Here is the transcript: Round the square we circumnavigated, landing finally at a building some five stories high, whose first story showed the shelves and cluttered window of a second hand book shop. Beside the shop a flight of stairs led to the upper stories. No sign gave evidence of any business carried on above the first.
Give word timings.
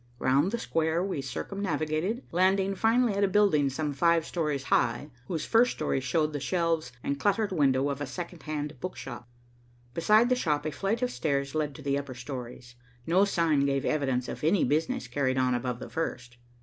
Round 0.17 0.49
the 0.49 0.57
square 0.57 1.03
we 1.03 1.21
circumnavigated, 1.21 2.23
landing 2.31 2.73
finally 2.73 3.13
at 3.13 3.23
a 3.23 3.27
building 3.27 3.69
some 3.69 3.93
five 3.93 4.25
stories 4.25 4.63
high, 4.63 5.11
whose 5.27 5.45
first 5.45 5.73
story 5.73 5.99
showed 5.99 6.33
the 6.33 6.39
shelves 6.39 6.91
and 7.03 7.19
cluttered 7.19 7.51
window 7.51 7.87
of 7.87 8.01
a 8.01 8.07
second 8.07 8.41
hand 8.41 8.79
book 8.79 8.97
shop. 8.97 9.29
Beside 9.93 10.29
the 10.29 10.35
shop 10.35 10.65
a 10.65 10.71
flight 10.71 11.03
of 11.03 11.11
stairs 11.11 11.53
led 11.53 11.75
to 11.75 11.83
the 11.83 11.99
upper 11.99 12.15
stories. 12.15 12.73
No 13.05 13.25
sign 13.25 13.63
gave 13.63 13.85
evidence 13.85 14.27
of 14.27 14.43
any 14.43 14.63
business 14.63 15.07
carried 15.07 15.37
on 15.37 15.53
above 15.53 15.77
the 15.77 15.87
first. 15.87 16.37